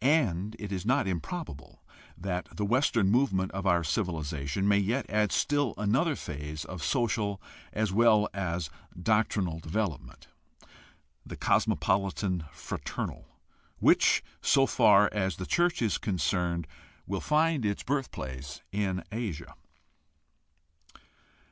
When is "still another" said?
5.32-6.14